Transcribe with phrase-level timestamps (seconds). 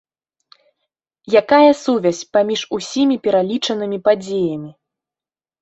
[1.41, 4.71] Якая сувязь паміж усімі пералічанымі падзеямі?